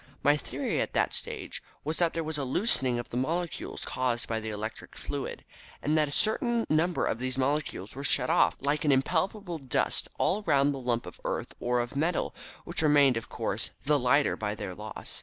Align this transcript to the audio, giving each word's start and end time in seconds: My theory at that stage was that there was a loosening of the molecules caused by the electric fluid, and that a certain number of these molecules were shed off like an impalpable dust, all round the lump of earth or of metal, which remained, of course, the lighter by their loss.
My 0.23 0.35
theory 0.35 0.81
at 0.81 0.93
that 0.93 1.13
stage 1.13 1.61
was 1.83 1.99
that 1.99 2.15
there 2.15 2.23
was 2.23 2.39
a 2.39 2.43
loosening 2.43 2.97
of 2.97 3.11
the 3.11 3.17
molecules 3.17 3.85
caused 3.85 4.27
by 4.27 4.39
the 4.39 4.49
electric 4.49 4.95
fluid, 4.97 5.45
and 5.79 5.95
that 5.95 6.07
a 6.07 6.11
certain 6.11 6.65
number 6.71 7.05
of 7.05 7.19
these 7.19 7.37
molecules 7.37 7.93
were 7.93 8.03
shed 8.03 8.27
off 8.31 8.57
like 8.59 8.83
an 8.83 8.91
impalpable 8.91 9.59
dust, 9.59 10.07
all 10.17 10.41
round 10.41 10.73
the 10.73 10.79
lump 10.79 11.05
of 11.05 11.21
earth 11.23 11.53
or 11.59 11.79
of 11.79 11.95
metal, 11.95 12.33
which 12.65 12.81
remained, 12.81 13.15
of 13.15 13.29
course, 13.29 13.69
the 13.85 13.99
lighter 13.99 14.35
by 14.35 14.55
their 14.55 14.73
loss. 14.73 15.19